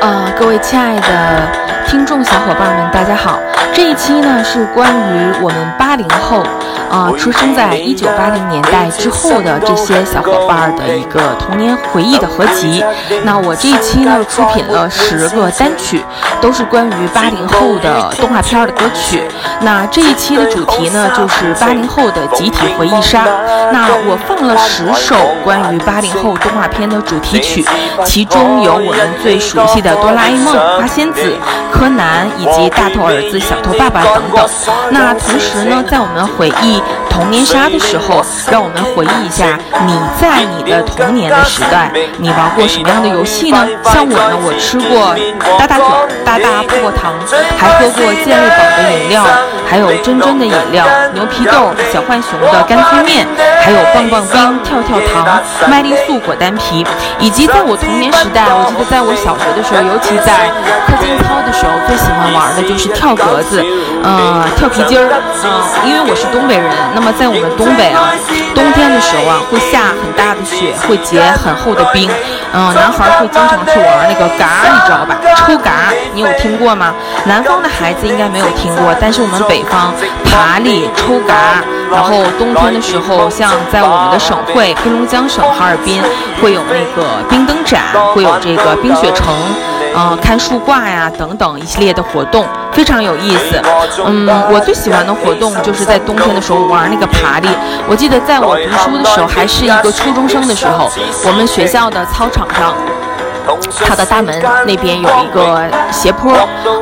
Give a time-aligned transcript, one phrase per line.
[0.00, 3.38] 呃，各位亲爱的听众小伙伴们，大家好。
[3.72, 6.42] 这一期呢是关于我们八零后，
[6.90, 12.84] 啊，出生在一九八零年代之后的这些小伙伴的一个童年回忆的合集。
[13.24, 16.04] 那我这一期呢出品了十个单曲，
[16.40, 19.22] 都是关于八零后的动画片的歌曲。
[19.60, 23.24] 那这一期的主题呢就是八零后的集体回忆杀。
[23.72, 25.14] 那我放了十首
[25.44, 27.64] 关于八零后动画片的主题曲，
[28.04, 31.36] 其中有我们最熟悉的哆啦 A 梦、花仙子、
[31.72, 33.60] 柯南以及大头儿子小。
[33.62, 34.48] 头爸爸等等。
[34.90, 43.66] 那同时呢，在我们回忆童年杀的时候，让我们回忆一下你在你的童年的时代，你玩过什么样的游戏呢？
[43.84, 45.14] 像我呢，我吃过
[45.58, 45.86] 大大卷、
[46.24, 47.12] 大大泡泡糖，
[47.58, 49.26] 还喝过健力宝的饮料，
[49.68, 53.26] 还有真真的饮料、牛皮豆、小浣熊的干脆面，
[53.60, 56.86] 还有棒棒冰、跳跳糖、麦丽素果丹皮，
[57.18, 60.48] 以及在我童年时代，我记得在我小学的时候，尤其在
[60.86, 63.62] 课间操的时候，最喜欢玩的就是跳格子。
[64.02, 65.12] 呃，跳皮筋儿，
[65.44, 65.44] 嗯，
[65.84, 68.12] 因为我是东北人，那么在我们东北啊，
[68.54, 72.10] 冬天的时候啊，会下很大的雪，会结很厚的冰，
[72.52, 75.16] 嗯，男孩会经常去玩那个嘎，你知道吧？
[75.34, 76.92] 抽嘎，你有听过吗？
[77.24, 79.94] 南方的孩子应该没有听过，但是我们北方
[80.26, 86.02] 爬犁、抽嘎，然后冬天的时候，像在我们的省会黑龙江省哈尔滨，
[86.42, 87.80] 会有那个冰灯展，
[88.12, 89.26] 会有这个冰雪城。
[89.96, 93.60] 嗯，看树挂呀，等等一系列的活动，非常有意思。
[94.06, 97.48] 嗯，我最喜欢的活动就是在冬天的时候玩那个爬犁。
[97.88, 100.90] 我记得在我读书的时候，还是一个初中生的时候，
[101.26, 102.74] 我们学校的操场上，
[103.86, 106.32] 它的大门那边有一个斜坡，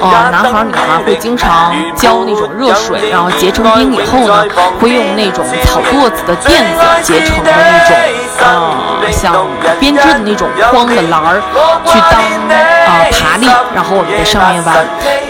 [0.00, 4.44] 呃，男孩女孩会经常浇那种热水，然后结成冰以后呢，
[4.80, 7.96] 会用那种草垛子的垫子结成的那种，
[8.40, 9.46] 呃，像
[9.78, 11.42] 编织的那种筐的篮儿，
[11.84, 12.20] 去当。
[12.86, 14.76] 啊，爬犁，然后我们在上面玩。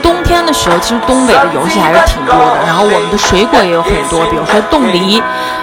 [0.03, 2.61] 冬天的时候，其实东北的游戏还是挺多的。
[2.67, 5.23] 然后我们的水果也有很多，比如说冻梨，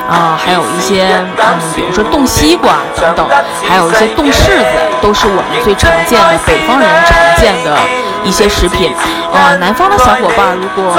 [0.09, 1.05] 啊，还有一些
[1.38, 3.29] 嗯，比如说冻西瓜等等，
[3.61, 4.65] 还有一些冻柿子，
[5.03, 7.77] 都是我们最常见的北方人常见的
[8.23, 8.93] 一些食品。
[9.33, 10.93] 呃，南方的小伙伴如果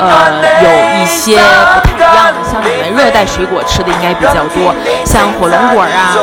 [0.00, 0.32] 呃
[0.62, 4.74] 有一些不太一样的，像你们热带水果吃的应该比较多，
[5.04, 6.14] 像火龙果啊。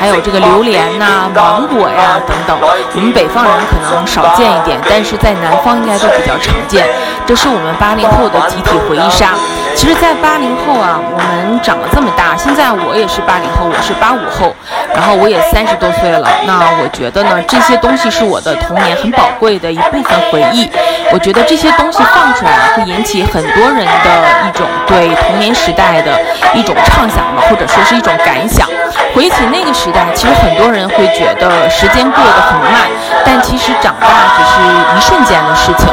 [0.00, 6.84] 还有这个榴莲呐、芒果呀等等，我们北方人可能少见一点，但是在南方应该都比较常见。
[7.24, 9.38] 这是我们八零后的集体回忆杀。
[9.74, 14.54] 其实，在八零后啊，我们长了这么大，现在我也是八零后，我是八五后，
[14.94, 16.28] 然后我也三十多岁了。
[16.46, 20.70] 那我觉得呢，这些东西是我的童年很宝贵的一部分回忆。
[21.10, 24.10] 我觉得这些东西放出来会引起很多人的
[24.48, 26.12] 一种对童年时代的
[26.54, 28.68] 一种畅想吧，或者说是一种感想。
[29.14, 32.88] 回忆起那个时代，其实很多人会觉得时间过得很慢，
[33.24, 34.06] 但其实长大
[34.36, 35.88] 只是一瞬间的事情。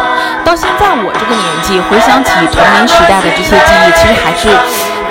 [0.49, 4.49] 到现在我这个年纪，回想起童年时代的这些记忆，其实还是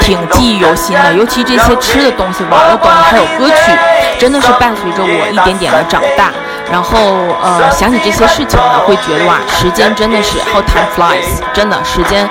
[0.00, 1.15] 挺记忆犹新的。
[1.15, 3.71] 尤其这些吃的东西、玩的东西，还有歌曲，
[4.19, 6.32] 真的是伴随着我一点点的长大。
[6.71, 6.99] 然后，
[7.43, 12.29] 呃，想起这些事情呢，会觉得哇，时间真的是 how time flies，真的时间，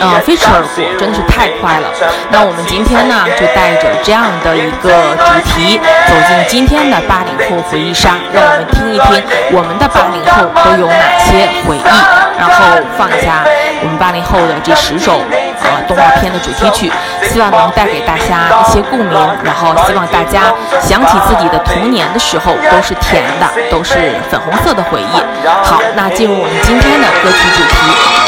[0.00, 1.88] 呃，飞驰而过，真的是太快了。
[2.30, 11.82] 那我们今天呢，就带着这样的一个主题，走进今天的八零后回忆杀，让我们听一听我们的八零后都有哪些回忆，
[12.38, 13.44] 然后放一下
[13.82, 15.20] 我们八零后的这十首。
[15.64, 19.12] 啊，动画片的主题曲，希望能带给大家一些共鸣，
[19.42, 25.46] 然后希望大家想起自己的童年的时候都是甜的，都是粉红色的回忆。
[25.62, 28.19] 好，那进入我们今天的歌曲主题。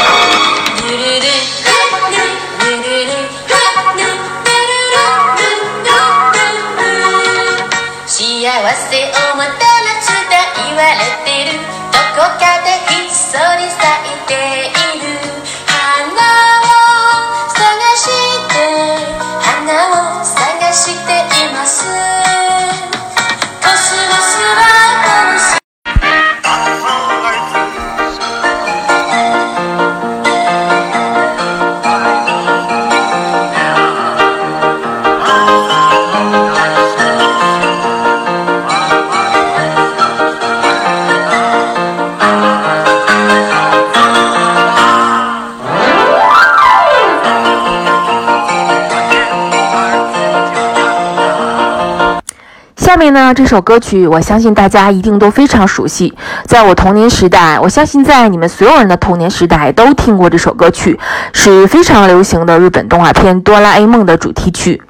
[53.13, 56.13] 那，这首歌曲我相信大家一定都非常熟悉。
[56.45, 60.99] 在我童年时代，我相信在你们所有人的童年时代都听过这首歌曲，
[61.31, 64.81] 是非常流行的日本动画片《哆啦 A 梦》的主题曲。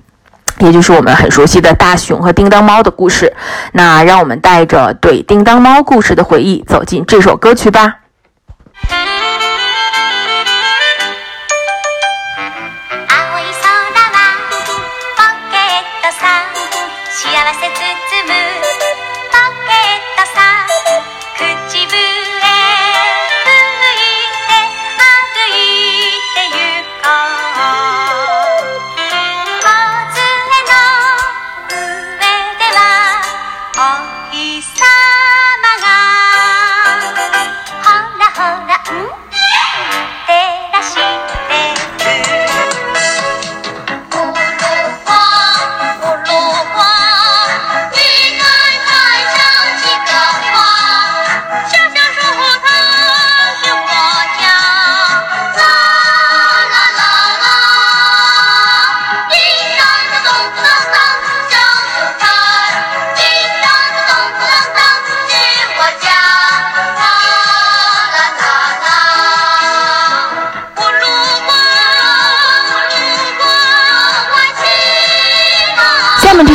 [0.60, 3.34] 也就是我们很熟悉的大熊和叮当猫的故事。
[3.74, 8.03] 那让我们带着对叮当猫故事的回忆走进这首歌曲吧。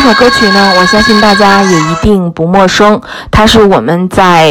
[0.01, 3.01] 这首歌曲呢，我相信大家也一定不陌生。
[3.33, 4.49] 它是我们在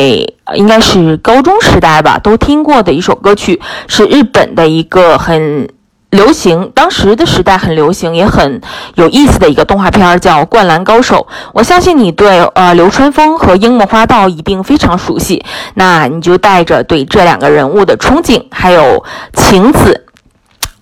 [0.54, 5.70] 应该是高中时代吧都听过的一首歌曲，是日本的一个很
[6.10, 8.60] 流行，当时的时代很流行也很
[8.96, 11.26] 有意思的一个动画片，叫《灌篮高手》。
[11.54, 15.46] 我相信你对呃流川枫和樱木花道一定非常熟悉，
[15.76, 19.02] 那你就带着对这两个人物的憧憬，还有
[19.32, 20.04] 晴子。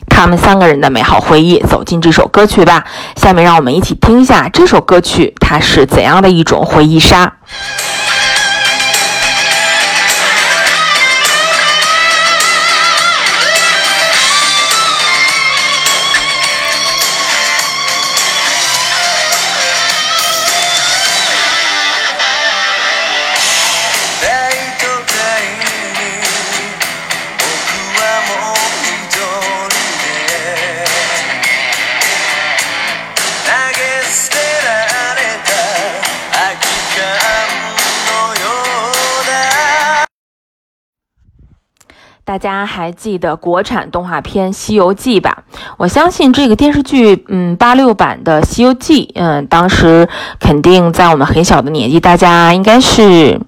[0.07, 2.85] 他们三个人的美好回忆，走进这首歌曲吧。
[3.15, 7.33] 下面让我们一起听一下这首歌曲，它是怎样的一种回忆杀。
[42.25, 45.43] 大家还记得国产动画片《西游记》吧？
[45.77, 53.39] 我相信这个电视剧，嗯，八六版的《西游记》，嗯，当时肯定在我们很小的年纪，大家应该是，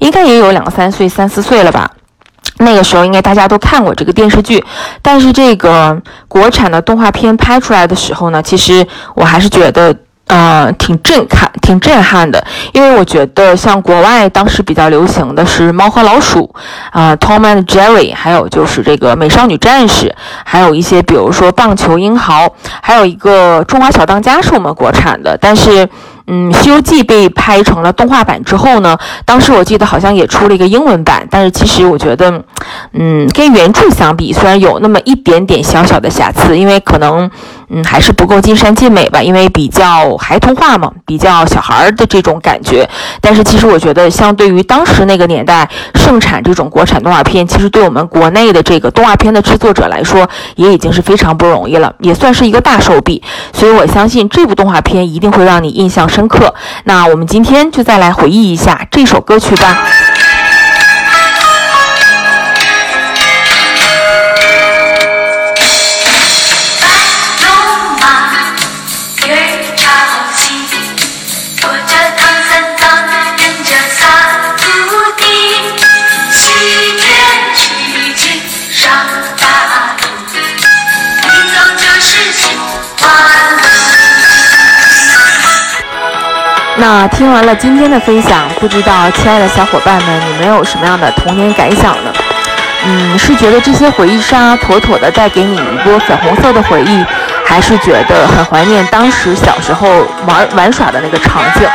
[0.00, 1.88] 应该也有两三岁、三四岁了吧？
[2.58, 4.64] 那个时候应该大家都看过这个电视剧。
[5.00, 8.84] 但是这个国产的动画片拍出来的时候呢，其实
[9.14, 9.96] 我还是觉得。
[10.28, 16.52] 呃，挺震撼，挺震撼的，因为我觉得像国外当时比较流行的是《猫和老鼠》，
[16.90, 20.06] 啊，《Tom and Jerry》，还有就是这个《美少女战士》，
[20.44, 22.46] 还有一些比如说《棒球英豪》，
[22.82, 25.88] 还有一个《中华小当家》是我们国产的，但是。
[26.28, 32.42] 嗯，《西游记》被拍成了动画版之后呢，当时我记得好像也出了一个英文版，但是其实我觉得，
[32.94, 37.30] 嗯，跟原著相比，虽然有那么一点点小小的瑕疵，因为可能，
[37.68, 42.88] 嗯，还是不够尽善尽美吧，因为比较孩童化嘛，比较小孩儿的这种感觉。
[43.20, 53.22] 但是其实我觉得，相对于当时那个年代盛产这种国产动画片，其实对我们国内的这个动画片的制作者来说，也已经是非常不容易了，也算是一个大手笔。
[53.52, 56.06] 所以我相信这部动画片一定会让你印象。
[56.06, 56.54] 深刻，
[56.84, 59.76] 那我们今天就再来回忆一下这首歌曲吧。
[87.08, 92.12] 听完了今天的分享，不知道亲爱的小伙伴们，你们有什么样的童年感想呢？
[92.84, 97.04] 嗯，是觉得这些回忆杀妥妥的带给你一波粉红色的回忆，
[97.44, 101.68] 还是觉得很怀念当时小时候玩玩耍的那个场景？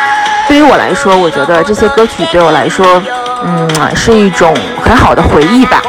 [0.47, 3.01] 对于我来说，我觉得这些歌曲对我来说，
[3.43, 5.81] 嗯，是一种很好的回忆吧，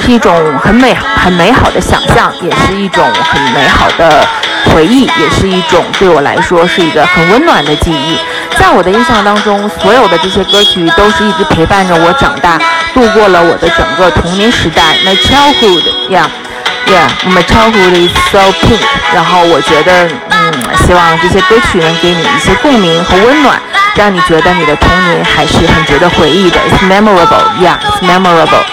[0.00, 4.26] 是一种很美很美好的想象，也是一种很美好的
[4.72, 8.18] 回忆，也是一种对我来说是一个很温暖的记忆。
[8.58, 12.58] 在我的印象当中，所有的这些歌曲都是一直陪伴着我长大，
[12.92, 14.96] 度过了我的整个童年时代。
[15.06, 16.26] My childhood, yeah,
[16.86, 18.80] yeah, my childhood is so pink。
[19.14, 20.52] 然后我觉得，嗯，
[20.86, 23.58] 希望这些歌曲能给你一些共鸣和温暖，
[23.94, 26.58] 让你觉得你的童年还是很值得回忆的。
[26.58, 28.64] It's memorable, yeah, it's memorable。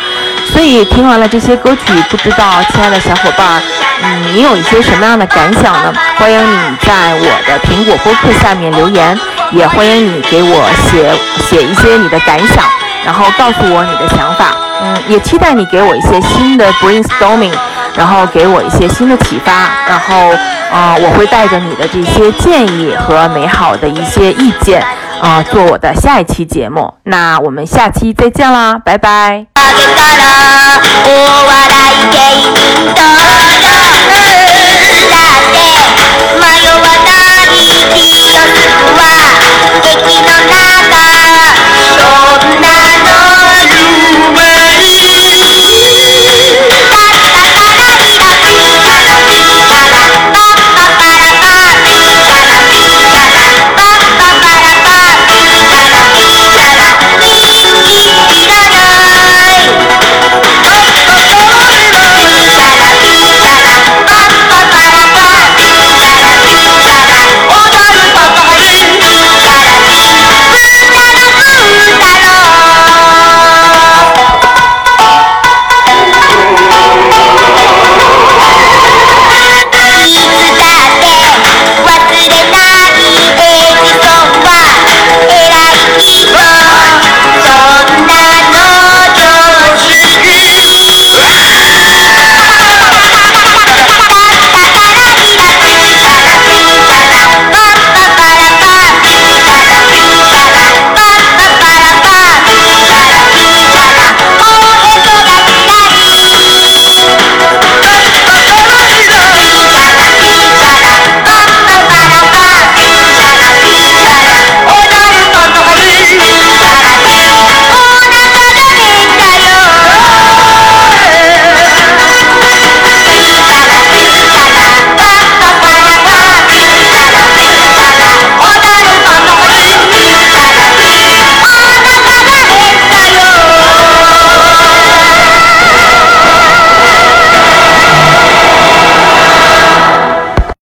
[0.52, 3.62] 所以听完了这些歌曲，不知道亲爱的小伙伴。
[4.04, 5.94] 嗯，你有一些什么样的感想呢？
[6.18, 9.18] 欢迎你在我的苹果播客下面留言，
[9.56, 12.66] 也欢迎你给我写写一些你的感想，
[13.06, 14.54] 然后告诉我你的想法。
[14.82, 17.54] 嗯，也期待你给我一些新的 brainstorming，
[17.96, 20.36] 然后给我一些新的启发，然后，
[20.70, 24.84] 呃，我会带着你的这些建议和美好的一些意见，
[25.22, 26.94] 啊，做我的下一期节目。
[27.04, 29.46] 那我们下期再见啦，拜拜。
[39.82, 41.15] 敵の中